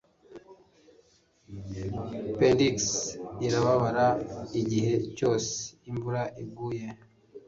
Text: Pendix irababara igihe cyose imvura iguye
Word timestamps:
Pendix 2.37 2.75
irababara 3.47 4.07
igihe 4.61 4.93
cyose 5.17 5.51
imvura 5.89 6.21
iguye 6.43 6.85